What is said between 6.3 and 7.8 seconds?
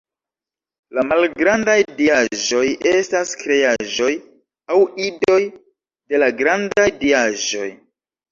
grandaj diaĵoj.